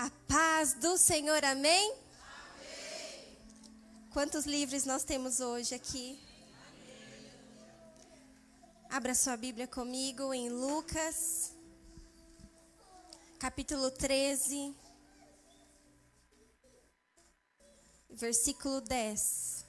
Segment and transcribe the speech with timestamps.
[0.00, 1.92] A paz do Senhor, amém?
[1.92, 3.38] amém?
[4.10, 6.18] Quantos livros nós temos hoje aqui?
[6.66, 7.30] Amém.
[8.88, 11.52] Abra sua Bíblia comigo em Lucas,
[13.38, 14.74] capítulo 13,
[18.08, 19.66] versículo 10.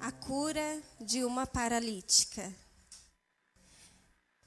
[0.00, 2.52] A cura de uma paralítica.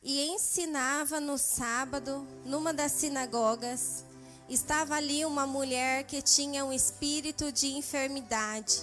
[0.02, 4.04] E ensinava no sábado, numa das sinagogas,
[4.48, 8.82] estava ali uma mulher que tinha um espírito de enfermidade.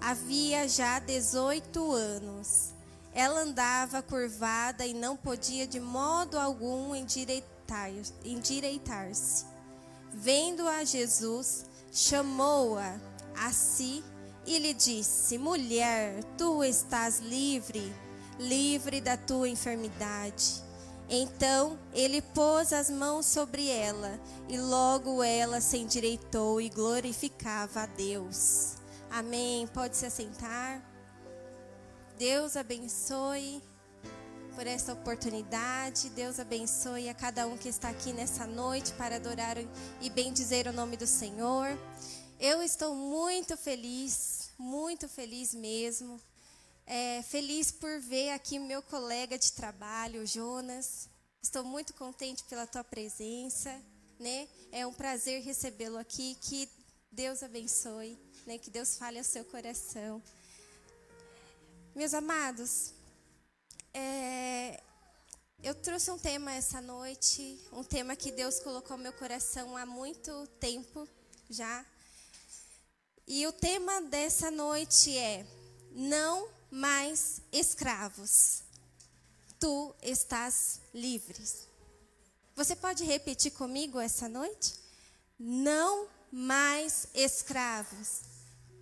[0.00, 2.72] Havia já 18 anos.
[3.12, 8.12] Ela andava curvada e não podia de modo algum endireitar-se.
[8.24, 9.10] Endireitar
[10.12, 12.98] Vendo a Jesus, chamou-a
[13.36, 14.02] a si
[14.46, 17.92] e lhe disse: Mulher, tu estás livre,
[18.38, 20.62] livre da tua enfermidade.
[21.08, 27.86] Então ele pôs as mãos sobre ela, e logo ela se endireitou e glorificava a
[27.86, 28.76] Deus.
[29.10, 29.66] Amém.
[29.68, 30.82] Pode se assentar.
[32.18, 33.62] Deus abençoe
[34.54, 36.08] por esta oportunidade.
[36.10, 39.56] Deus abençoe a cada um que está aqui nessa noite para adorar
[40.00, 41.78] e bendizer o nome do Senhor.
[42.40, 46.20] Eu estou muito feliz, muito feliz mesmo.
[46.84, 51.08] É, feliz por ver aqui meu colega de trabalho, Jonas.
[51.40, 53.80] Estou muito contente pela tua presença,
[54.18, 54.48] né?
[54.72, 56.36] É um prazer recebê-lo aqui.
[56.40, 56.68] Que
[57.10, 58.58] Deus abençoe, né?
[58.58, 60.20] Que Deus fale ao seu coração.
[61.94, 62.92] Meus amados,
[63.94, 64.82] é,
[65.62, 69.86] eu trouxe um tema essa noite, um tema que Deus colocou no meu coração há
[69.86, 71.08] muito tempo
[71.48, 71.86] já.
[73.26, 75.46] E o tema dessa noite é:
[75.92, 78.62] Não mais escravos.
[79.58, 81.66] Tu estás livres.
[82.54, 84.74] Você pode repetir comigo essa noite?
[85.38, 88.20] Não mais escravos.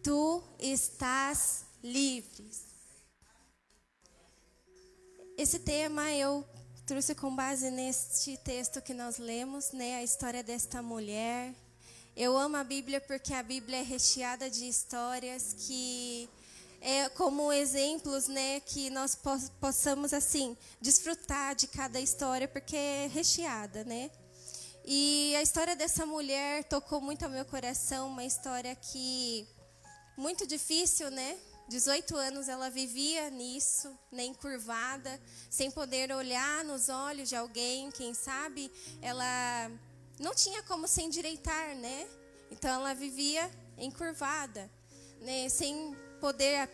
[0.02, 2.64] Tu estás livres.
[5.38, 6.44] Esse tema eu
[6.84, 11.54] trouxe com base neste texto que nós lemos, né, a história desta mulher
[12.16, 16.28] eu amo a Bíblia porque a Bíblia é recheada de histórias que
[16.80, 19.16] é como exemplos, né, que nós
[19.60, 24.10] possamos assim desfrutar de cada história porque é recheada, né?
[24.84, 29.46] E a história dessa mulher tocou muito ao meu coração, uma história que
[30.16, 31.38] muito difícil, né?
[31.68, 38.12] 18 anos ela vivia nisso, né, encurvada, sem poder olhar nos olhos de alguém, quem
[38.12, 39.70] sabe ela
[40.22, 42.08] não tinha como se endireitar, né?
[42.50, 44.70] Então ela vivia encurvada,
[45.20, 45.48] né?
[45.48, 46.70] Sem poder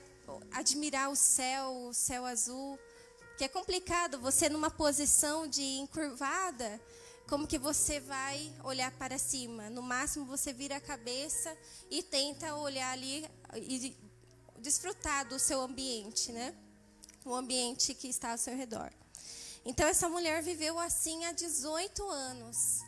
[0.53, 2.79] admirar o céu, o céu azul,
[3.39, 6.81] que é complicado você numa posição de encurvada,
[7.27, 9.71] como que você vai olhar para cima?
[9.71, 11.57] No máximo você vira a cabeça
[11.91, 13.97] e tenta olhar ali e
[14.59, 16.55] desfrutar do seu ambiente, né?
[17.25, 18.93] O ambiente que está ao seu redor.
[19.65, 22.81] Então essa mulher viveu assim há 18 anos.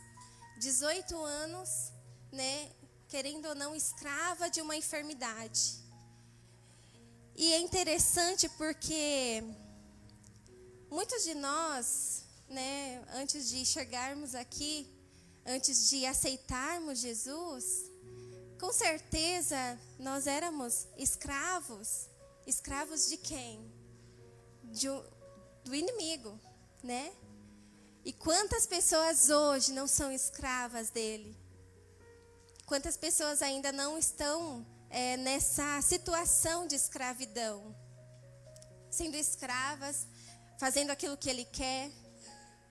[0.61, 1.91] 18 anos,
[2.31, 2.71] né,
[3.09, 5.81] querendo ou não, escrava de uma enfermidade.
[7.35, 9.43] E é interessante porque
[10.87, 14.87] muitos de nós, né, antes de chegarmos aqui,
[15.43, 17.89] antes de aceitarmos Jesus,
[18.59, 19.57] com certeza
[19.97, 22.07] nós éramos escravos.
[22.45, 23.59] Escravos de quem?
[24.65, 24.87] De,
[25.63, 26.39] do inimigo,
[26.83, 27.11] né?
[28.03, 31.37] E quantas pessoas hoje não são escravas dele?
[32.65, 37.75] Quantas pessoas ainda não estão é, nessa situação de escravidão?
[38.89, 40.07] Sendo escravas,
[40.57, 41.91] fazendo aquilo que ele quer,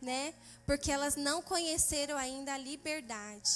[0.02, 0.34] né?
[0.66, 3.50] Porque elas não conheceram ainda a liberdade.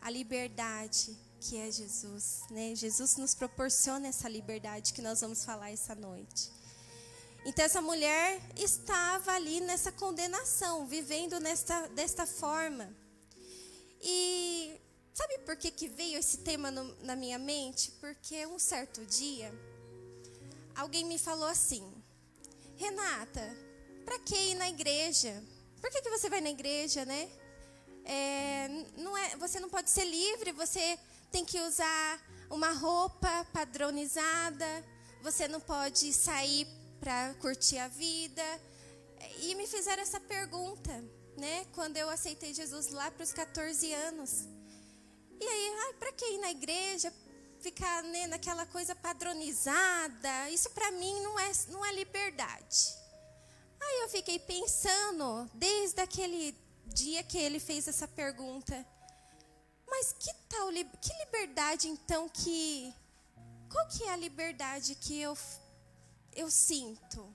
[0.00, 2.74] A liberdade que é Jesus, né?
[2.74, 6.57] Jesus nos proporciona essa liberdade que nós vamos falar essa noite.
[7.44, 12.94] Então essa mulher estava ali nessa condenação, vivendo nesta, desta forma.
[14.00, 14.80] E
[15.14, 17.90] sabe por que, que veio esse tema no, na minha mente?
[17.92, 19.52] Porque um certo dia,
[20.76, 21.82] alguém me falou assim:
[22.76, 23.56] Renata,
[24.04, 25.42] para que ir na igreja?
[25.80, 27.28] Por que, que você vai na igreja, né?
[28.04, 30.98] É, não é, você não pode ser livre, você
[31.30, 32.20] tem que usar
[32.50, 34.84] uma roupa padronizada,
[35.22, 36.66] você não pode sair
[37.00, 38.42] para curtir a vida.
[39.40, 40.92] E me fizeram essa pergunta,
[41.36, 41.66] né?
[41.74, 44.46] Quando eu aceitei Jesus lá para os 14 anos.
[45.40, 47.12] E aí, ah, para que ir na igreja?
[47.60, 50.50] ficar né, naquela coisa padronizada.
[50.50, 52.96] Isso para mim não é, não é liberdade.
[53.80, 56.54] Aí eu fiquei pensando, desde aquele
[56.86, 58.86] dia que ele fez essa pergunta,
[59.86, 60.68] mas que tal,
[61.00, 62.92] que liberdade então que,
[63.70, 65.36] qual que é a liberdade que eu,
[66.38, 67.34] eu sinto?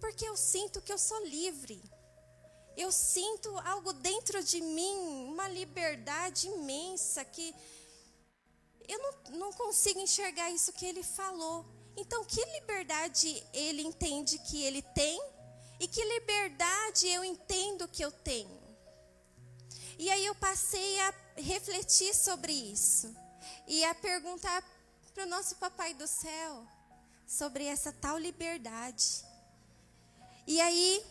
[0.00, 1.78] Porque eu sinto que eu sou livre.
[2.74, 4.96] Eu sinto algo dentro de mim,
[5.32, 7.54] uma liberdade imensa que
[8.88, 11.66] eu não, não consigo enxergar isso que ele falou.
[11.94, 15.20] Então, que liberdade ele entende que ele tem
[15.78, 18.62] e que liberdade eu entendo que eu tenho?
[19.98, 23.14] E aí eu passei a refletir sobre isso
[23.66, 24.62] e a perguntar
[25.12, 26.75] para o nosso Papai do Céu
[27.26, 29.24] sobre essa tal liberdade.
[30.46, 31.04] E aí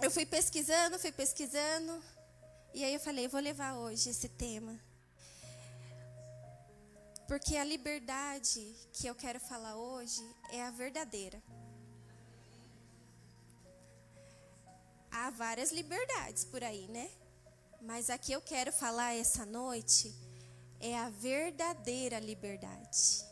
[0.00, 2.02] eu fui pesquisando, fui pesquisando,
[2.72, 4.78] e aí eu falei, vou levar hoje esse tema.
[7.28, 11.42] Porque a liberdade que eu quero falar hoje é a verdadeira.
[15.10, 17.10] Há várias liberdades por aí, né?
[17.80, 20.12] Mas a que eu quero falar essa noite
[20.80, 23.24] é a verdadeira liberdade.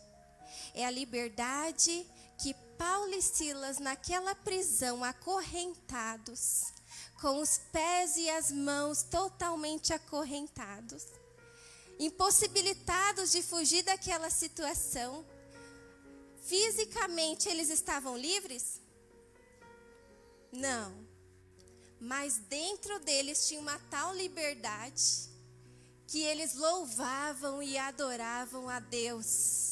[0.75, 2.07] É a liberdade
[2.39, 6.73] que Paulo e Silas, naquela prisão, acorrentados,
[7.21, 11.07] com os pés e as mãos totalmente acorrentados,
[11.99, 15.25] impossibilitados de fugir daquela situação.
[16.43, 18.81] Fisicamente eles estavam livres?
[20.51, 21.07] Não.
[22.01, 25.31] Mas dentro deles tinha uma tal liberdade
[26.09, 29.72] que eles louvavam e adoravam a Deus.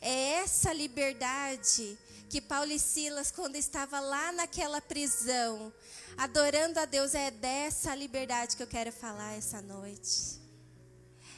[0.00, 1.98] É essa liberdade
[2.30, 5.72] que Paulo e Silas, quando estava lá naquela prisão,
[6.16, 10.40] adorando a Deus, é dessa liberdade que eu quero falar essa noite.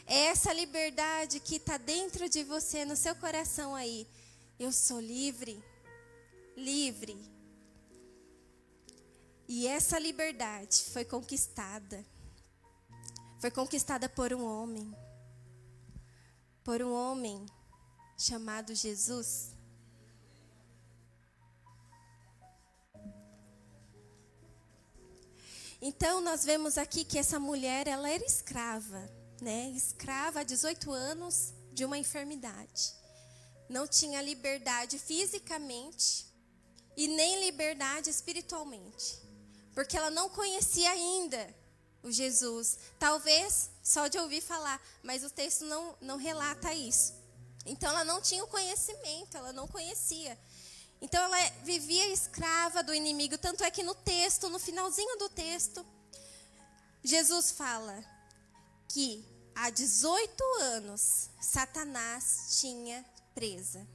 [0.07, 4.07] É essa liberdade que está dentro de você, no seu coração aí.
[4.59, 5.63] Eu sou livre,
[6.57, 7.17] livre.
[9.49, 12.05] E essa liberdade foi conquistada.
[13.41, 14.95] Foi conquistada por um homem.
[16.63, 17.45] Por um homem
[18.23, 19.51] chamado Jesus.
[25.81, 29.11] Então nós vemos aqui que essa mulher, ela era escrava
[29.43, 32.95] né, escrava há 18 anos de uma enfermidade.
[33.69, 36.27] Não tinha liberdade fisicamente
[36.97, 39.21] e nem liberdade espiritualmente,
[39.75, 41.53] porque ela não conhecia ainda
[42.05, 42.79] o Jesus.
[43.01, 47.15] Talvez só de ouvir falar, mas o texto não, não relata isso.
[47.65, 50.39] Então ela não tinha o conhecimento, ela não conhecia.
[51.01, 55.85] Então ela vivia escrava do inimigo, tanto é que no texto, no finalzinho do texto,
[57.03, 58.05] Jesus fala
[58.89, 59.25] que
[59.55, 63.05] há 18 anos, Satanás tinha
[63.35, 63.87] presa.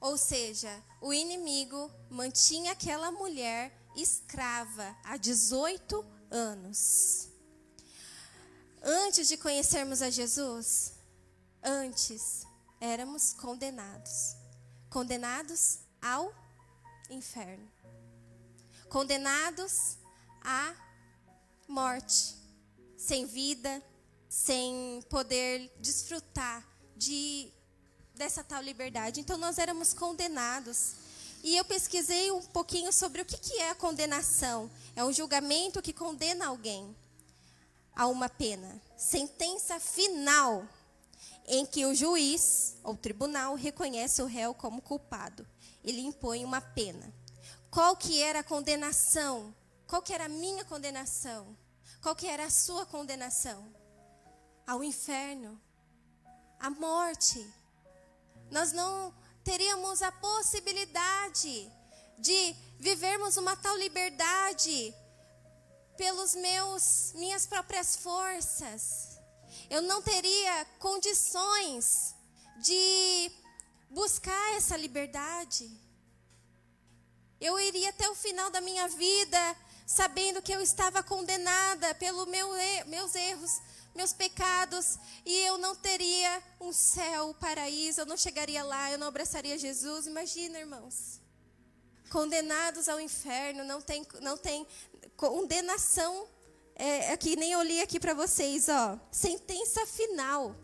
[0.00, 0.70] Ou seja,
[1.00, 7.28] o inimigo mantinha aquela mulher escrava há 18 anos.
[8.82, 10.92] Antes de conhecermos a Jesus,
[11.66, 12.46] antes
[12.80, 14.36] éramos condenados.
[14.88, 16.32] Condenados ao
[17.10, 17.68] inferno.
[18.88, 19.98] Condenados
[20.42, 20.72] à
[21.66, 22.36] morte,
[22.96, 23.82] sem vida,
[24.28, 26.64] sem poder desfrutar
[26.96, 27.52] de
[28.14, 29.20] dessa tal liberdade.
[29.20, 30.94] Então nós éramos condenados.
[31.42, 34.70] E eu pesquisei um pouquinho sobre o que, que é a condenação.
[34.94, 36.96] É um julgamento que condena alguém
[37.94, 38.80] a uma pena.
[38.96, 40.66] Sentença final
[41.46, 45.46] em que o juiz ou tribunal reconhece o réu como culpado.
[45.84, 47.12] Ele impõe uma pena.
[47.70, 49.54] Qual que era a condenação?
[49.86, 51.56] Qual que era a minha condenação?
[52.02, 53.76] Qual que era a sua condenação?
[54.66, 55.60] ao inferno,
[56.58, 57.46] à morte.
[58.50, 61.72] Nós não teríamos a possibilidade
[62.18, 64.94] de vivermos uma tal liberdade
[65.96, 69.15] pelos meus minhas próprias forças.
[69.68, 72.14] Eu não teria condições
[72.58, 73.30] de
[73.90, 75.70] buscar essa liberdade.
[77.40, 79.56] Eu iria até o final da minha vida
[79.86, 82.48] sabendo que eu estava condenada pelos meu,
[82.86, 83.60] meus erros,
[83.94, 88.98] meus pecados e eu não teria um céu, um paraíso, eu não chegaria lá, eu
[88.98, 90.06] não abraçaria Jesus.
[90.06, 91.20] Imagina, irmãos.
[92.10, 94.66] Condenados ao inferno, não tem, não tem
[95.16, 96.28] condenação.
[96.78, 99.00] É, aqui nem eu li aqui para vocês, ó.
[99.10, 100.54] Sentença final.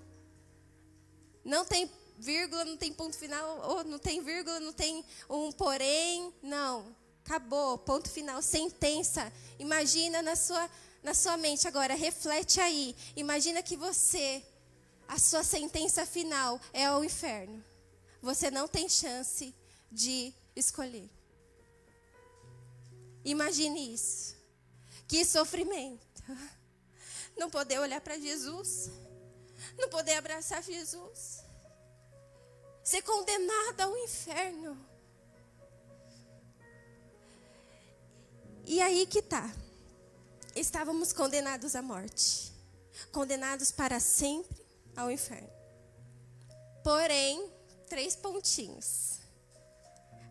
[1.42, 6.33] Não tem vírgula, não tem ponto final, ou não tem vírgula, não tem um porém,
[6.42, 6.95] não.
[7.25, 9.33] Acabou, ponto final, sentença.
[9.59, 10.71] Imagina na sua
[11.02, 12.95] na sua mente agora, reflete aí.
[13.16, 14.45] Imagina que você
[15.09, 17.64] a sua sentença final é o inferno.
[18.21, 19.54] Você não tem chance
[19.90, 21.11] de escolher.
[23.25, 24.41] Imagine isso.
[25.12, 26.23] Que sofrimento.
[27.37, 28.90] Não poder olhar para Jesus.
[29.76, 31.45] Não poder abraçar Jesus.
[32.83, 34.75] Ser condenado ao inferno.
[38.64, 39.54] E aí que tá.
[40.57, 42.50] Estávamos condenados à morte.
[43.12, 44.64] Condenados para sempre
[44.97, 45.52] ao inferno.
[46.83, 47.52] Porém,
[47.87, 49.19] três pontinhos.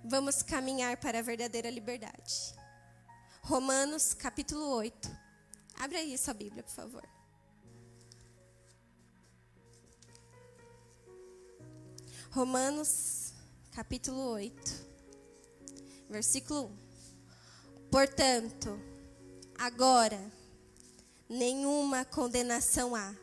[0.03, 2.59] Vamos caminhar para a verdadeira liberdade.
[3.41, 5.09] Romanos capítulo 8.
[5.79, 7.03] Abre aí sua Bíblia, por favor.
[12.29, 13.33] Romanos
[13.71, 14.55] capítulo 8,
[16.09, 16.77] versículo 1.
[17.89, 18.79] Portanto,
[19.57, 20.31] agora
[21.27, 23.13] nenhuma condenação há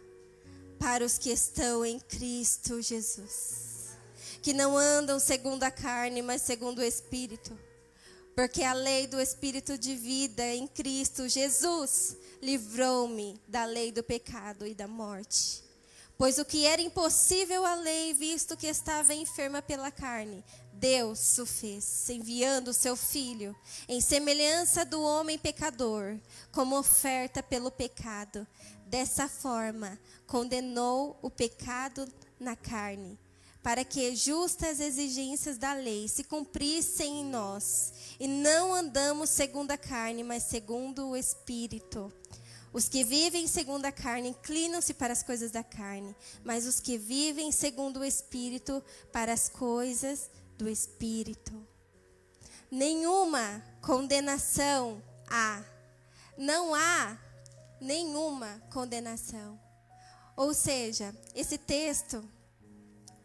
[0.79, 3.97] para os que estão em Cristo Jesus,
[4.43, 7.68] que não andam segundo a carne, mas segundo o Espírito.
[8.39, 14.65] Porque a lei do Espírito de vida em Cristo Jesus livrou-me da lei do pecado
[14.65, 15.65] e da morte.
[16.17, 21.45] Pois o que era impossível à lei, visto que estava enferma pela carne, Deus o
[21.45, 23.57] fez, enviando o seu filho
[23.89, 26.17] em semelhança do homem pecador,
[26.53, 28.47] como oferta pelo pecado.
[28.87, 32.07] Dessa forma, condenou o pecado
[32.39, 33.19] na carne,
[33.63, 39.79] para que justas exigências da lei se cumprissem em nós, e não andamos segundo a
[39.79, 42.13] carne, mas segundo o Espírito.
[42.73, 46.99] Os que vivem segundo a carne inclinam-se para as coisas da carne, mas os que
[46.99, 51.67] vivem segundo o Espírito, para as coisas do Espírito.
[52.71, 55.63] Nenhuma condenação há.
[56.37, 57.19] Não há
[57.81, 59.59] nenhuma condenação.
[60.37, 62.23] Ou seja, esse texto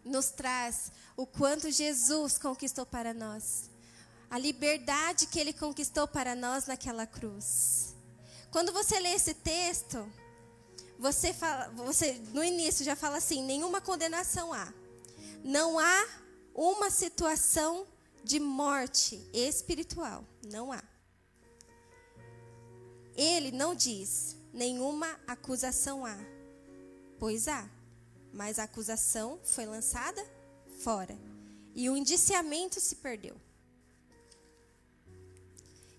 [0.03, 3.69] nos traz o quanto Jesus conquistou para nós,
[4.29, 7.95] a liberdade que ele conquistou para nós naquela cruz.
[8.51, 10.11] Quando você lê esse texto,
[10.99, 14.71] você, fala, você no início já fala assim: nenhuma condenação há.
[15.43, 16.07] Não há
[16.53, 17.85] uma situação
[18.23, 20.23] de morte espiritual.
[20.51, 20.83] Não há.
[23.15, 26.17] Ele não diz nenhuma acusação há.
[27.19, 27.67] Pois há.
[28.33, 30.21] Mas a acusação foi lançada
[30.79, 31.17] fora.
[31.73, 33.39] E o indiciamento se perdeu.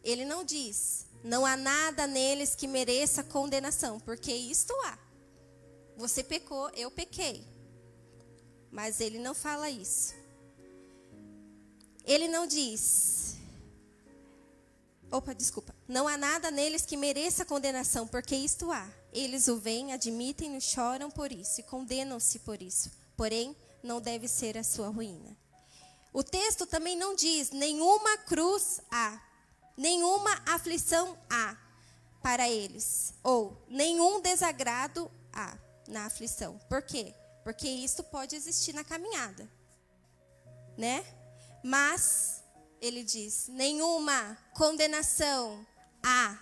[0.03, 4.99] Ele não diz não há nada neles que mereça condenação, porque isto há.
[5.97, 7.49] Você pecou, eu pequei.
[8.71, 10.12] Mas ele não fala isso.
[12.05, 13.37] Ele não diz.
[15.11, 15.75] Opa, desculpa.
[15.88, 18.87] Não há nada neles que mereça condenação, porque isto há.
[19.14, 22.90] Eles o veem, admitem e choram por isso e condenam-se por isso.
[23.16, 25.37] Porém, não deve ser a sua ruína.
[26.12, 29.21] O texto também não diz nenhuma cruz há
[29.76, 31.56] nenhuma aflição há
[32.23, 35.56] para eles, ou nenhum desagrado há
[35.87, 36.59] na aflição.
[36.68, 37.14] Por quê?
[37.42, 39.49] Porque isso pode existir na caminhada,
[40.76, 41.04] né?
[41.62, 42.42] Mas
[42.80, 45.66] ele diz: nenhuma condenação
[46.02, 46.38] há,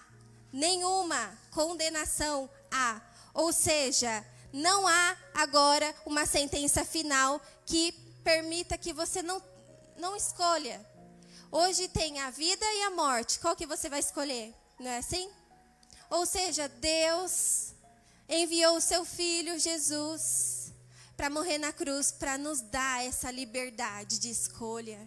[0.53, 3.01] nenhuma condenação há.
[3.35, 7.93] Ou seja, não há agora uma sentença final que
[8.25, 9.43] permita que você não,
[9.97, 10.85] não escolha
[11.55, 13.39] Hoje tem a vida e a morte.
[13.39, 14.55] Qual que você vai escolher?
[14.81, 15.31] Não é assim?
[16.09, 17.75] Ou seja, Deus
[18.27, 20.73] enviou o seu filho Jesus
[21.15, 24.99] para morrer na cruz para nos dar essa liberdade de escolha.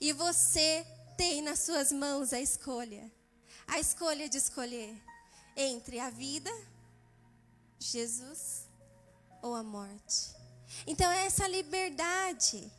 [0.00, 0.86] E você
[1.16, 3.10] tem nas suas mãos a escolha.
[3.66, 4.96] A escolha de escolher
[5.56, 6.52] entre a vida,
[7.78, 8.68] Jesus
[9.42, 10.34] ou a morte.
[10.86, 12.70] Então é essa liberdade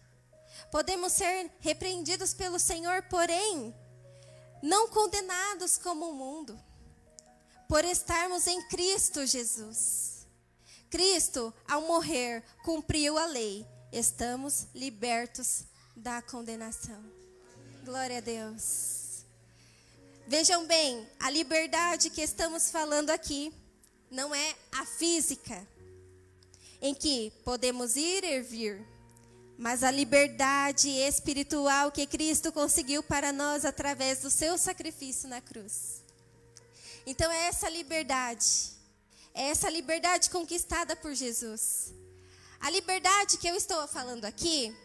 [0.72, 3.74] Podemos ser repreendidos pelo Senhor, porém,
[4.62, 6.60] não condenados como o mundo,
[7.68, 10.28] por estarmos em Cristo Jesus.
[10.90, 13.66] Cristo, ao morrer, cumpriu a lei.
[13.92, 15.64] Estamos libertos
[15.96, 17.04] da condenação.
[17.84, 19.24] Glória a Deus.
[20.28, 23.54] Vejam bem, a liberdade que estamos falando aqui
[24.16, 25.68] não é a física,
[26.82, 28.96] em que podemos ir e vir
[29.58, 36.04] mas a liberdade espiritual que Cristo conseguiu para nós através do seu sacrifício na cruz.
[37.06, 38.72] Então é essa liberdade,
[39.34, 41.94] é essa liberdade conquistada por Jesus.
[42.60, 44.76] A liberdade que eu estou falando aqui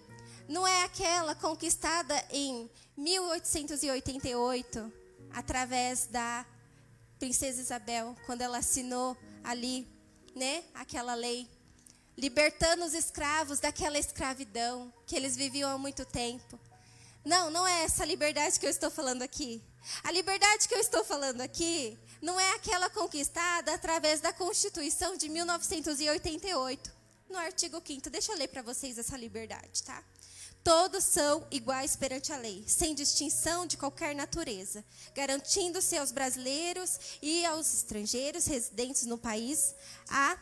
[0.48, 4.92] não é aquela conquistada em 1888
[5.32, 6.46] através da
[7.20, 9.86] princesa Isabel, quando ela assinou ali,
[10.34, 11.46] né, aquela lei
[12.16, 16.58] libertando os escravos daquela escravidão que eles viviam há muito tempo.
[17.24, 19.62] Não, não é essa liberdade que eu estou falando aqui.
[20.02, 25.28] A liberdade que eu estou falando aqui não é aquela conquistada através da Constituição de
[25.28, 26.92] 1988,
[27.28, 30.02] no artigo 5 Deixa eu ler para vocês essa liberdade, tá?
[30.62, 37.44] Todos são iguais perante a lei, sem distinção de qualquer natureza, garantindo-se aos brasileiros e
[37.46, 39.74] aos estrangeiros residentes no país
[40.08, 40.36] a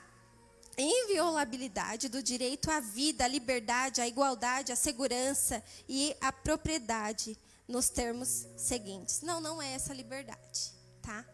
[0.76, 7.88] inviolabilidade do direito à vida, à liberdade, à igualdade, à segurança e à propriedade, nos
[7.88, 9.20] termos seguintes.
[9.20, 10.72] Não, não é essa liberdade,
[11.02, 11.24] tá?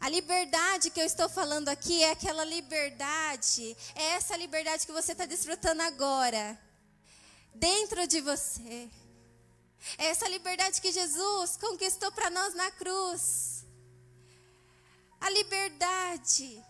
[0.00, 5.12] A liberdade que eu estou falando aqui é aquela liberdade, é essa liberdade que você
[5.12, 6.58] está desfrutando agora
[7.54, 8.90] dentro de você.
[9.98, 13.64] É essa liberdade que Jesus conquistou para nós na cruz.
[15.20, 16.62] A liberdade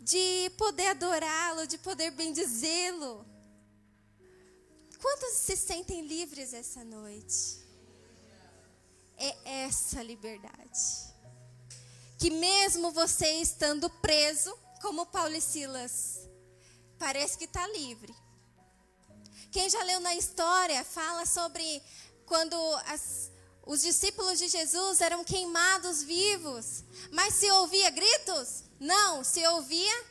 [0.00, 3.24] de poder adorá-lo, de poder bendizê-lo.
[5.00, 7.60] Quantos se sentem livres essa noite?
[9.16, 11.12] É essa liberdade.
[12.18, 16.28] Que mesmo você estando preso, como Paulo e Silas,
[16.98, 18.14] parece que está livre.
[19.52, 21.82] Quem já leu na história fala sobre
[22.24, 22.56] quando
[22.86, 23.30] as,
[23.66, 26.82] os discípulos de Jesus eram queimados vivos.
[27.10, 28.64] Mas se ouvia gritos?
[28.80, 30.04] Não, se ouvia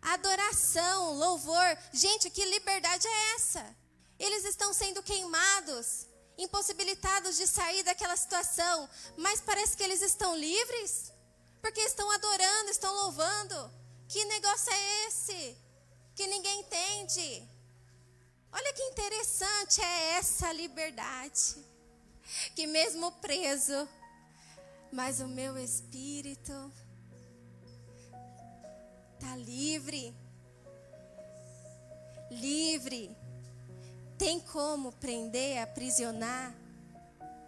[0.00, 1.78] adoração, louvor.
[1.92, 3.76] Gente, que liberdade é essa?
[4.16, 6.06] Eles estão sendo queimados,
[6.38, 11.12] impossibilitados de sair daquela situação, mas parece que eles estão livres,
[11.60, 13.72] porque estão adorando, estão louvando.
[14.08, 15.56] Que negócio é esse?
[16.14, 17.53] Que ninguém entende.
[18.56, 21.56] Olha que interessante é essa liberdade.
[22.54, 23.88] Que mesmo preso,
[24.92, 26.72] mas o meu espírito
[29.14, 30.14] está livre.
[32.30, 33.16] Livre.
[34.16, 36.54] Tem como prender, aprisionar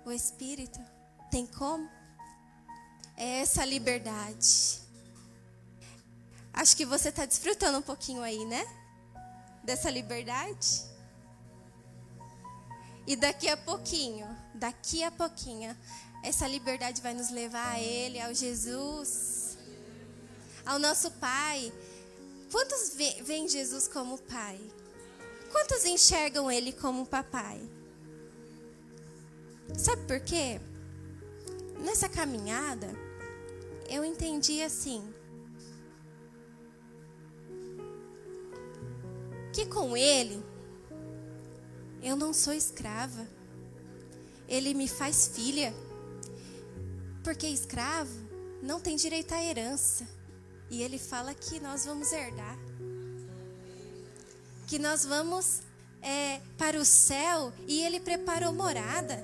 [0.04, 0.80] o espírito?
[1.30, 1.88] Tem como?
[3.16, 4.80] É essa liberdade.
[6.52, 8.66] Acho que você está desfrutando um pouquinho aí, né?
[9.62, 10.95] Dessa liberdade.
[13.06, 15.76] E daqui a pouquinho, daqui a pouquinho,
[16.24, 19.56] essa liberdade vai nos levar a Ele, ao Jesus,
[20.64, 21.72] ao nosso Pai.
[22.50, 24.60] Quantos veem Jesus como Pai?
[25.52, 27.60] Quantos enxergam Ele como Papai?
[29.78, 30.60] Sabe por quê?
[31.78, 32.88] Nessa caminhada,
[33.88, 35.14] eu entendi assim.
[39.52, 40.44] Que com Ele
[42.02, 43.26] eu não sou escrava.
[44.48, 45.74] Ele me faz filha.
[47.22, 48.12] Porque escravo
[48.62, 50.06] não tem direito à herança.
[50.70, 52.58] E ele fala que nós vamos herdar.
[54.66, 55.60] Que nós vamos
[56.02, 59.22] é, para o céu e ele preparou morada.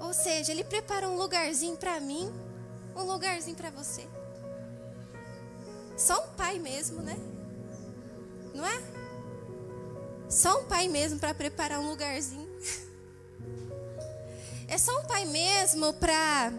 [0.00, 2.32] Ou seja, ele preparou um lugarzinho para mim,
[2.96, 4.06] um lugarzinho para você.
[5.96, 7.16] Só um pai mesmo, né?
[8.54, 9.01] Não é?
[10.32, 12.48] Só um pai mesmo para preparar um lugarzinho.
[14.66, 16.50] É só um pai mesmo para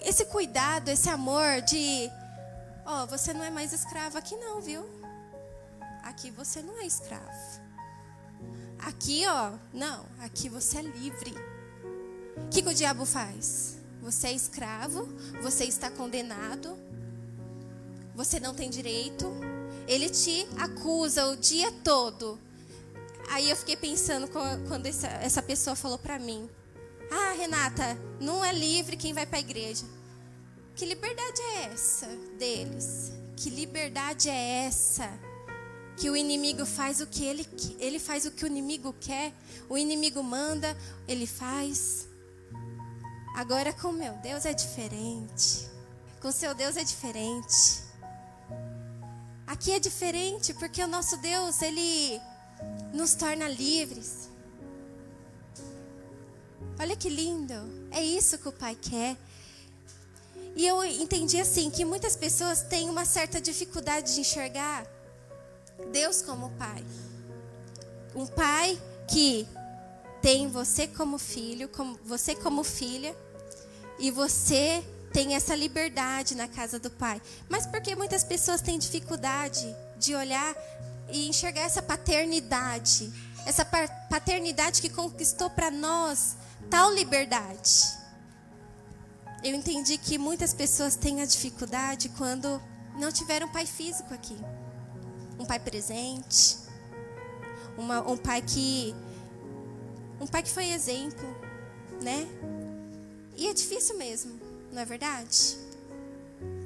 [0.00, 2.10] esse cuidado, esse amor de,
[2.86, 4.88] ó, oh, você não é mais escravo aqui não, viu?
[6.02, 7.60] Aqui você não é escravo.
[8.78, 11.34] Aqui, ó, não, aqui você é livre.
[12.38, 13.76] O que, que o diabo faz?
[14.00, 15.06] Você é escravo,
[15.42, 16.78] você está condenado,
[18.14, 19.30] você não tem direito,
[19.86, 22.38] ele te acusa o dia todo.
[23.30, 26.48] Aí eu fiquei pensando quando essa, pessoa falou para mim:
[27.10, 29.84] Ah, Renata, não é livre quem vai para a igreja.
[30.74, 32.06] Que liberdade é essa
[32.38, 33.12] deles?
[33.36, 35.08] Que liberdade é essa?
[35.96, 37.46] Que o inimigo faz o que ele
[37.78, 39.32] ele faz o que o inimigo quer.
[39.68, 42.08] O inimigo manda, ele faz.
[43.36, 45.68] Agora com meu Deus é diferente.
[46.20, 47.83] Com seu Deus é diferente.
[49.54, 52.20] Aqui é diferente porque o nosso Deus, ele
[52.92, 54.28] nos torna livres.
[56.76, 57.54] Olha que lindo.
[57.92, 59.16] É isso que o Pai quer.
[60.56, 64.84] E eu entendi assim que muitas pessoas têm uma certa dificuldade de enxergar
[65.92, 66.84] Deus como Pai.
[68.12, 68.76] Um pai
[69.08, 69.46] que
[70.20, 73.16] tem você como filho, como você como filha,
[74.00, 74.82] e você
[75.14, 77.22] tem essa liberdade na casa do Pai.
[77.48, 79.64] Mas porque muitas pessoas têm dificuldade
[79.96, 80.54] de olhar
[81.08, 83.12] e enxergar essa paternidade,
[83.46, 86.36] essa paternidade que conquistou para nós
[86.68, 87.96] tal liberdade.
[89.44, 92.60] Eu entendi que muitas pessoas têm a dificuldade quando
[92.98, 94.36] não tiveram um pai físico aqui.
[95.38, 96.58] Um pai presente.
[97.78, 98.92] Uma, um pai que.
[100.20, 101.28] Um pai que foi exemplo,
[102.02, 102.26] né?
[103.36, 104.40] E é difícil mesmo,
[104.74, 105.56] não é verdade?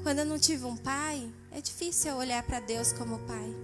[0.03, 3.55] Quando eu não tive um pai, é difícil olhar para Deus como pai.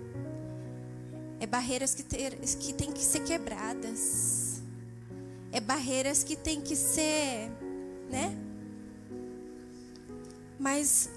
[1.41, 4.63] É barreiras que, ter, que tem que ser quebradas.
[5.51, 7.51] É barreiras que tem que ser,
[8.11, 8.37] né?
[10.59, 11.09] Mas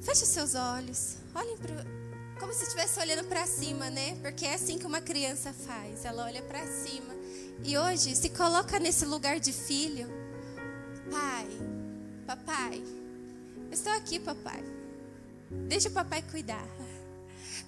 [0.00, 1.16] feche seus olhos.
[1.34, 1.84] Olhem para
[2.38, 4.16] como se estivesse olhando para cima, né?
[4.22, 6.04] Porque é assim que uma criança faz.
[6.04, 7.12] Ela olha para cima.
[7.64, 10.06] E hoje se coloca nesse lugar de filho.
[11.10, 11.48] Pai,
[12.28, 12.84] papai,
[13.72, 14.62] estou aqui, papai.
[15.66, 16.68] Deixa o papai cuidar.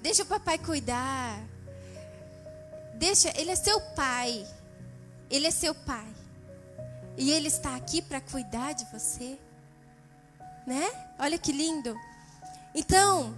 [0.03, 1.42] Deixa o papai cuidar.
[2.96, 4.46] Deixa, ele é seu pai.
[5.31, 6.07] Ele é seu pai.
[7.16, 9.38] E ele está aqui para cuidar de você.
[10.66, 10.87] Né?
[11.18, 11.99] Olha que lindo.
[12.75, 13.35] Então,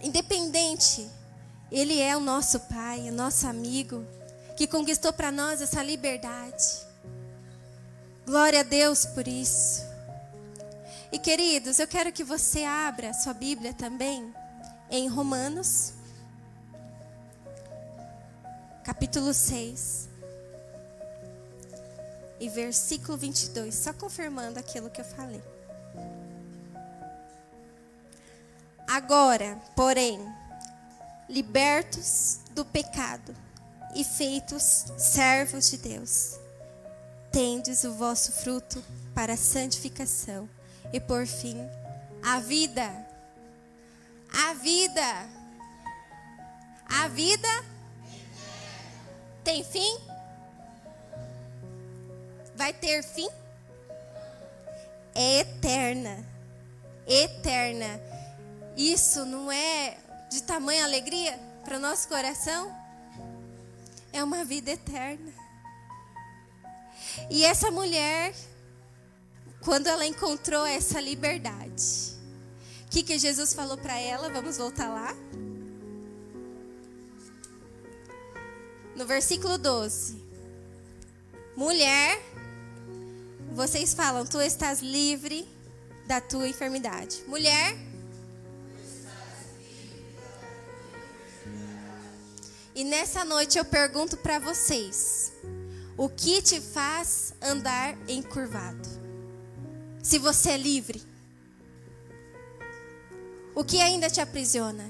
[0.00, 1.10] independente,
[1.72, 4.06] ele é o nosso pai, o nosso amigo,
[4.56, 6.86] que conquistou para nós essa liberdade.
[8.24, 9.87] Glória a Deus por isso.
[11.10, 14.34] E queridos, eu quero que você abra sua Bíblia também
[14.90, 15.94] em Romanos,
[18.84, 20.06] capítulo 6,
[22.38, 25.42] e versículo 22, só confirmando aquilo que eu falei.
[28.86, 30.20] Agora, porém,
[31.26, 33.34] libertos do pecado
[33.94, 36.38] e feitos servos de Deus,
[37.32, 40.48] tendes o vosso fruto para a santificação
[40.92, 41.68] e por fim
[42.22, 42.90] a vida.
[44.32, 45.28] A vida.
[46.84, 47.48] A vida
[49.44, 49.98] tem fim?
[52.54, 53.28] Vai ter fim?
[55.14, 56.24] É eterna.
[57.06, 58.00] Eterna.
[58.76, 59.96] Isso não é
[60.30, 62.74] de tamanha alegria para o nosso coração?
[64.12, 65.32] É uma vida eterna.
[67.30, 68.34] E essa mulher,
[69.60, 71.84] quando ela encontrou essa liberdade,
[72.86, 74.30] o que, que Jesus falou para ela?
[74.30, 75.14] Vamos voltar lá.
[78.96, 80.22] No versículo 12:
[81.56, 82.20] Mulher,
[83.52, 85.46] vocês falam, tu estás livre
[86.06, 87.22] da tua enfermidade.
[87.26, 87.76] Mulher,
[92.78, 95.32] E nessa noite eu pergunto para vocês:
[95.96, 98.97] o que te faz andar encurvado?
[100.02, 101.02] Se você é livre,
[103.54, 104.88] o que ainda te aprisiona?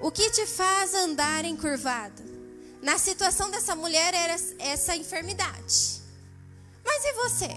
[0.00, 2.22] O que te faz andar encurvado?
[2.80, 6.00] Na situação dessa mulher era essa enfermidade.
[6.84, 7.48] Mas e você?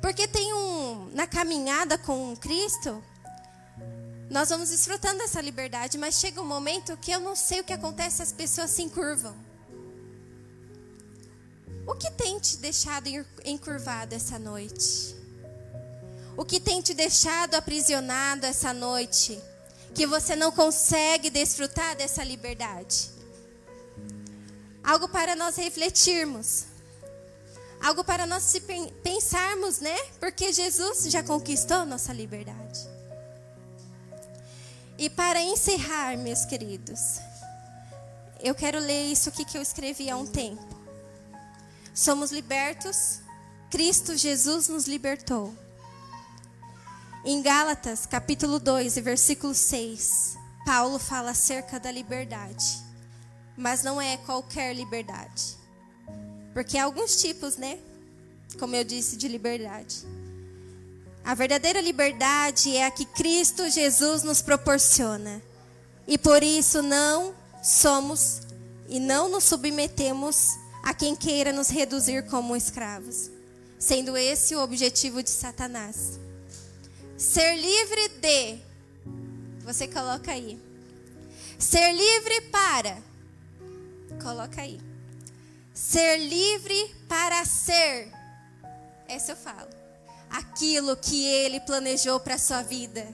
[0.00, 3.02] Porque tem um na caminhada com Cristo,
[4.30, 7.72] nós vamos desfrutando dessa liberdade, mas chega um momento que eu não sei o que
[7.72, 9.47] acontece, as pessoas se encurvam.
[11.88, 13.08] O que tem te deixado
[13.46, 15.16] encurvado essa noite?
[16.36, 19.40] O que tem te deixado aprisionado essa noite?
[19.94, 23.08] Que você não consegue desfrutar dessa liberdade?
[24.84, 26.66] Algo para nós refletirmos.
[27.82, 28.52] Algo para nós
[29.02, 29.96] pensarmos, né?
[30.20, 32.86] Porque Jesus já conquistou nossa liberdade.
[34.98, 37.18] E para encerrar, meus queridos,
[38.40, 40.67] eu quero ler isso aqui que eu escrevi há um tempo.
[41.98, 43.18] Somos libertos,
[43.68, 45.52] Cristo Jesus nos libertou.
[47.24, 52.64] Em Gálatas, capítulo 2, versículo 6, Paulo fala acerca da liberdade.
[53.56, 55.58] Mas não é qualquer liberdade.
[56.54, 57.80] Porque há alguns tipos, né?
[58.60, 60.06] Como eu disse, de liberdade.
[61.24, 65.42] A verdadeira liberdade é a que Cristo Jesus nos proporciona.
[66.06, 68.42] E por isso não somos
[68.88, 73.30] e não nos submetemos a quem queira nos reduzir como escravos,
[73.78, 76.18] sendo esse o objetivo de Satanás.
[77.14, 78.58] Ser livre de,
[79.62, 80.58] você coloca aí.
[81.58, 83.02] Ser livre para,
[84.22, 84.80] coloca aí.
[85.74, 88.10] Ser livre para ser,
[89.06, 89.68] essa eu falo
[90.30, 93.06] aquilo que Ele planejou para sua vida.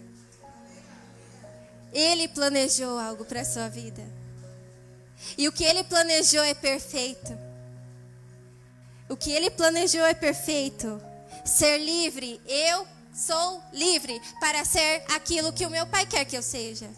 [1.93, 4.05] Ele planejou algo para a sua vida.
[5.37, 7.44] E o que Ele planejou é perfeito.
[9.09, 11.01] O que Ele planejou é perfeito.
[11.45, 16.43] Ser livre, eu sou livre para ser aquilo que o meu Pai quer que eu
[16.43, 16.89] seja.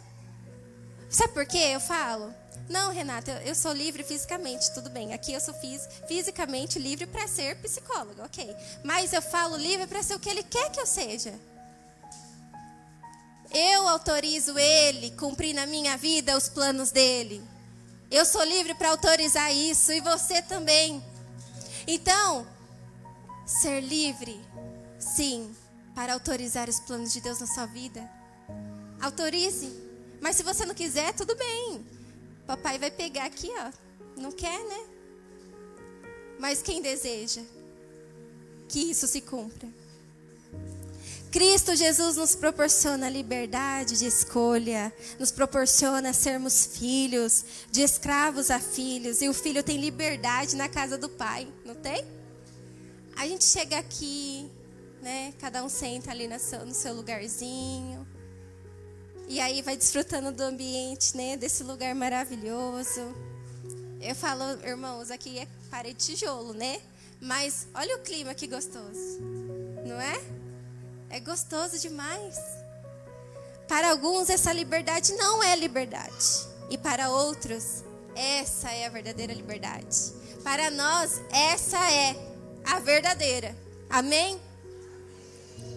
[1.10, 1.58] Sabe por quê?
[1.58, 2.34] Eu falo.
[2.68, 5.14] Não, Renata, eu sou livre fisicamente, tudo bem.
[5.14, 8.54] Aqui eu sou fis, fisicamente livre para ser psicóloga, ok.
[8.82, 11.32] Mas eu falo livre para ser o que ele quer que eu seja.
[13.52, 17.42] Eu autorizo Ele cumprir na minha vida os planos dele.
[18.10, 21.02] Eu sou livre para autorizar isso e você também.
[21.86, 22.46] Então,
[23.46, 24.40] ser livre,
[24.98, 25.54] sim,
[25.94, 28.08] para autorizar os planos de Deus na sua vida.
[29.00, 29.72] Autorize.
[30.20, 31.86] Mas se você não quiser, tudo bem.
[32.46, 33.72] Papai vai pegar aqui, ó.
[34.20, 34.86] Não quer, né?
[36.38, 37.42] Mas quem deseja
[38.68, 39.68] que isso se cumpra?
[41.36, 49.20] Cristo Jesus nos proporciona liberdade de escolha, nos proporciona sermos filhos, de escravos a filhos,
[49.20, 52.06] e o filho tem liberdade na casa do pai, não tem?
[53.14, 54.50] A gente chega aqui,
[55.02, 55.34] né?
[55.38, 58.08] Cada um senta ali no seu, no seu lugarzinho,
[59.28, 61.36] e aí vai desfrutando do ambiente, né?
[61.36, 63.14] Desse lugar maravilhoso.
[64.00, 66.80] Eu falo, irmãos, aqui é parede de tijolo, né?
[67.20, 69.20] Mas olha o clima que gostoso,
[69.84, 70.35] não é?
[71.16, 72.38] É gostoso demais.
[73.66, 76.46] Para alguns, essa liberdade não é liberdade.
[76.68, 77.82] E para outros,
[78.14, 80.12] essa é a verdadeira liberdade.
[80.44, 82.14] Para nós, essa é
[82.66, 83.56] a verdadeira.
[83.88, 84.38] Amém?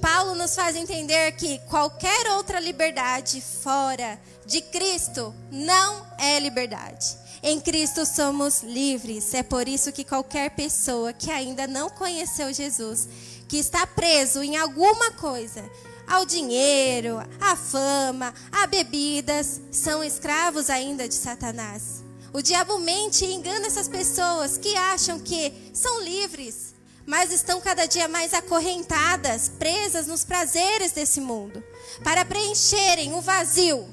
[0.01, 7.17] Paulo nos faz entender que qualquer outra liberdade fora de Cristo não é liberdade.
[7.41, 9.33] Em Cristo somos livres.
[9.33, 13.07] É por isso que qualquer pessoa que ainda não conheceu Jesus
[13.49, 15.67] que está preso em alguma coisa,
[16.07, 22.03] ao dinheiro, à fama, a bebidas, são escravos ainda de Satanás.
[22.31, 26.75] O diabo mente e engana essas pessoas que acham que são livres,
[27.07, 31.63] mas estão cada dia mais acorrentadas, presas nos prazeres desse mundo,
[32.03, 33.89] para preencherem o vazio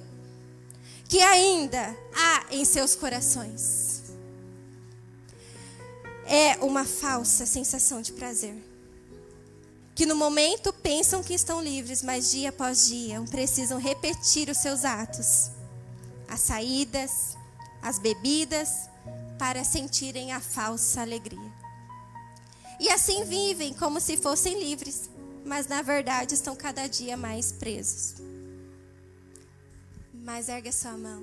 [1.08, 4.02] que ainda há em seus corações.
[6.26, 8.75] É uma falsa sensação de prazer
[9.96, 14.84] que no momento pensam que estão livres, mas dia após dia precisam repetir os seus
[14.84, 15.50] atos,
[16.28, 17.34] as saídas,
[17.80, 18.90] as bebidas,
[19.38, 21.50] para sentirem a falsa alegria.
[22.78, 25.08] E assim vivem como se fossem livres,
[25.46, 28.16] mas na verdade estão cada dia mais presos.
[30.12, 31.22] Mas ergue a sua mão.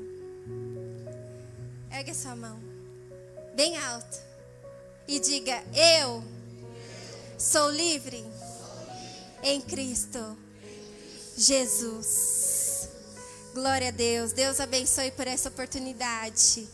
[1.92, 2.60] Ergue a sua mão.
[3.56, 4.18] Bem alto.
[5.08, 6.24] E diga: Eu
[7.38, 8.26] sou livre
[9.44, 10.38] em Cristo
[11.38, 12.90] Jesus.
[13.54, 14.32] Glória a Deus.
[14.32, 16.68] Deus abençoe por essa oportunidade.